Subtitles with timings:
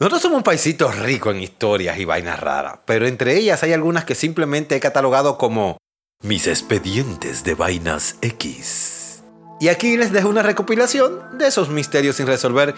[0.00, 4.06] Nosotros somos un paisito rico en historias y vainas raras, pero entre ellas hay algunas
[4.06, 5.76] que simplemente he catalogado como
[6.22, 9.22] mis expedientes de vainas X.
[9.60, 12.74] Y aquí les dejo una recopilación de esos misterios sin resolver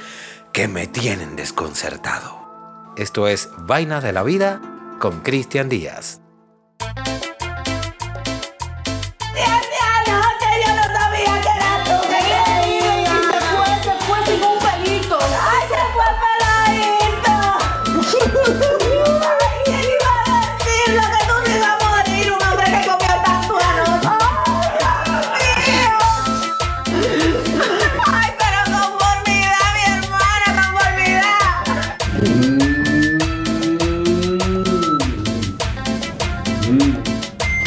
[0.53, 2.93] que me tienen desconcertado.
[2.96, 4.61] Esto es Vainas de la Vida
[4.98, 6.21] con Cristian Díaz.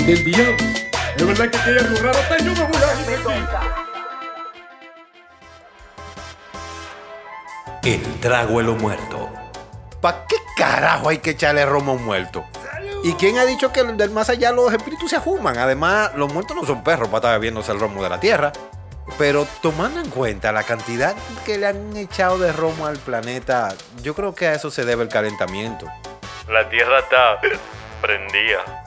[0.06, 0.56] Del día.
[1.18, 2.20] De verdad que hay algo raro.
[2.40, 3.20] Yo me voy a ir
[7.82, 7.90] aquí.
[7.90, 9.30] El trago muerto.
[10.02, 12.46] ¿Para qué carajo hay que echarle romo a un muerto?
[13.04, 15.58] ¿Y quién ha dicho que del más allá los espíritus se ajuman?
[15.58, 18.52] Además, los muertos no son perros para estar bebiéndose el romo de la tierra.
[19.20, 24.16] Pero tomando en cuenta la cantidad que le han echado de romo al planeta, yo
[24.16, 25.86] creo que a eso se debe el calentamiento.
[26.50, 27.40] La tierra está
[28.02, 28.85] prendida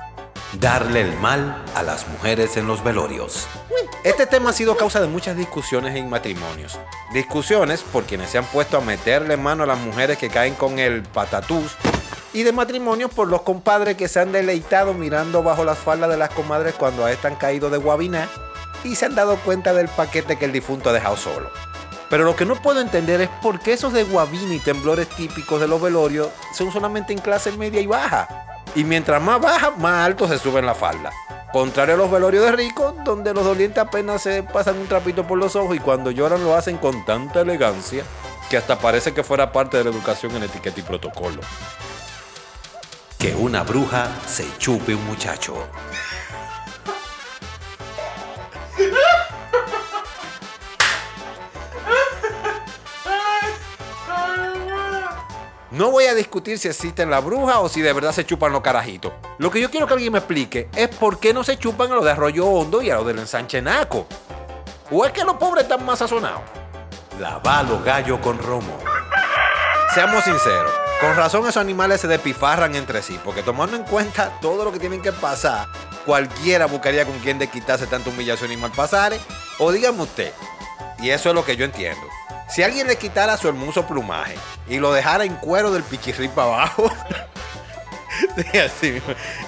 [0.54, 3.46] darle el mal a las mujeres en los velorios.
[4.04, 6.78] Este tema ha sido causa de muchas discusiones en matrimonios.
[7.12, 10.78] Discusiones por quienes se han puesto a meterle mano a las mujeres que caen con
[10.78, 11.72] el patatús.
[12.32, 16.16] Y de matrimonios por los compadres que se han deleitado mirando bajo las faldas de
[16.16, 18.28] las comadres cuando a estas han caído de guabiná
[18.84, 21.50] y se han dado cuenta del paquete que el difunto ha dejado solo.
[22.10, 25.60] Pero lo que no puedo entender es por qué esos de guabina y temblores típicos
[25.60, 28.47] de los velorios son solamente en clase media y baja.
[28.78, 31.10] Y mientras más baja, más alto se sube en la falda.
[31.52, 35.36] Contrario a los velorios de ricos, donde los dolientes apenas se pasan un trapito por
[35.36, 38.04] los ojos y cuando lloran lo hacen con tanta elegancia
[38.48, 41.40] que hasta parece que fuera parte de la educación en etiqueta y protocolo.
[43.18, 45.56] Que una bruja se chupe un muchacho.
[55.78, 58.62] No voy a discutir si existen la bruja o si de verdad se chupan los
[58.62, 59.12] carajitos.
[59.38, 61.94] Lo que yo quiero que alguien me explique es por qué no se chupan a
[61.94, 64.08] los de Arroyo Hondo y a los del ensanche Naco.
[64.90, 66.40] ¿O es que los pobres están más sazonados?
[67.20, 68.76] Lavalo gallo con romo.
[69.94, 74.64] Seamos sinceros, con razón esos animales se despifarran entre sí, porque tomando en cuenta todo
[74.64, 75.68] lo que tienen que pasar,
[76.04, 79.20] cualquiera buscaría con quien de quitarse tanta humillación y malpasares.
[79.60, 80.32] O dígame usted,
[80.98, 82.02] y eso es lo que yo entiendo.
[82.48, 84.34] Si alguien le quitara su hermoso plumaje
[84.68, 86.90] y lo dejara en cuero del pichirri para abajo,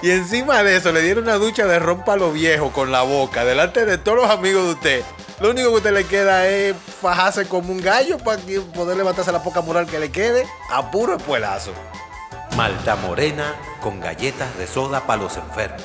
[0.02, 3.44] y encima de eso le diera una ducha de rompa lo viejo con la boca
[3.44, 5.02] delante de todos los amigos de usted,
[5.40, 8.40] lo único que usted le queda es fajarse como un gallo para
[8.74, 11.72] poder levantarse la poca moral que le quede a puro espuelazo.
[12.56, 15.80] Malta morena con galletas de soda para los enfermos.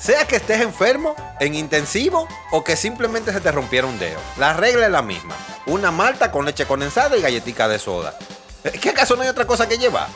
[0.00, 4.20] Sea que estés enfermo, en intensivo o que simplemente se te rompiera un dedo.
[4.36, 5.34] La regla es la misma.
[5.66, 8.16] Una malta con leche condensada y galletica de soda.
[8.80, 10.08] ¿Qué acaso no hay otra cosa que llevar?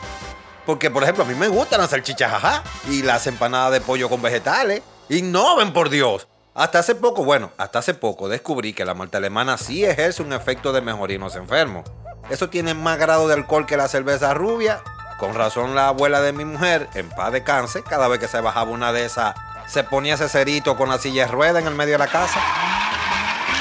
[0.65, 4.07] Porque, por ejemplo, a mí me gustan las salchichas jaja y las empanadas de pollo
[4.07, 4.83] con vegetales.
[5.09, 6.27] Innoven, por Dios.
[6.53, 10.33] Hasta hace poco, bueno, hasta hace poco descubrí que la malta alemana sí ejerce un
[10.33, 11.89] efecto de mejoría en los enfermos.
[12.29, 14.83] Eso tiene más grado de alcohol que la cerveza rubia.
[15.17, 18.41] Con razón la abuela de mi mujer, en paz de cáncer, cada vez que se
[18.41, 19.33] bajaba una de esas
[19.67, 22.39] se ponía ese cerito con la silla de rueda en el medio de la casa.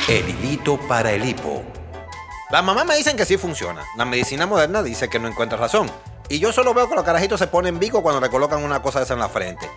[0.09, 1.63] El hilito para el hipo.
[2.51, 3.85] Las mamás me dicen que sí funciona.
[3.97, 5.91] La medicina moderna dice que no encuentra razón.
[6.29, 8.99] Y yo solo veo que los carajitos se ponen vico cuando le colocan una cosa
[8.99, 9.69] de esa en la frente.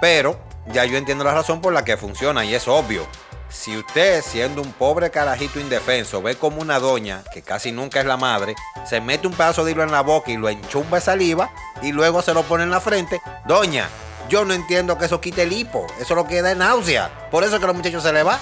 [0.00, 3.06] Pero ya yo entiendo la razón por la que funciona y es obvio.
[3.48, 8.06] Si usted, siendo un pobre carajito indefenso, ve como una doña, que casi nunca es
[8.06, 11.04] la madre, se mete un pedazo de hilo en la boca y lo enchumba de
[11.04, 11.50] saliva
[11.80, 13.88] y luego se lo pone en la frente, doña,
[14.28, 15.86] yo no entiendo que eso quite el hipo.
[16.00, 17.28] Eso lo que da náusea.
[17.30, 18.38] Por eso es que a los muchachos se les va.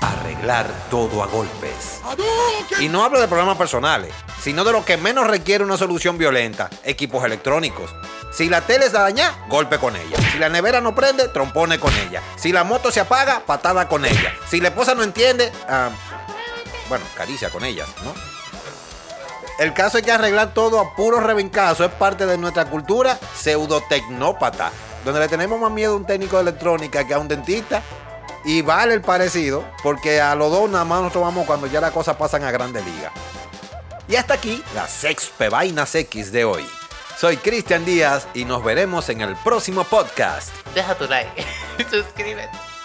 [0.00, 2.00] Arreglar todo a golpes.
[2.80, 4.12] Y no hablo de problemas personales,
[4.42, 6.68] sino de lo que menos requiere una solución violenta.
[6.84, 7.94] Equipos electrónicos.
[8.32, 10.18] Si la tele se daña, golpe con ella.
[10.30, 12.22] Si la nevera no prende, trompone con ella.
[12.36, 14.34] Si la moto se apaga, patada con ella.
[14.48, 15.88] Si la esposa no entiende, ah,
[16.88, 18.12] bueno, caricia con ella, ¿no?
[19.58, 24.70] El caso es que arreglar todo a puro revincazo es parte de nuestra cultura pseudotecnópata
[25.06, 27.80] donde le tenemos más miedo a un técnico de electrónica que a un dentista.
[28.44, 31.92] Y vale el parecido, porque a los dos nada más nos tomamos cuando ya las
[31.92, 33.12] cosas pasan a grande liga.
[34.08, 36.66] Y hasta aquí las Expe Vainas X de hoy.
[37.16, 40.50] Soy Cristian Díaz y nos veremos en el próximo podcast.
[40.74, 41.44] Deja tu like,
[41.90, 42.75] suscríbete.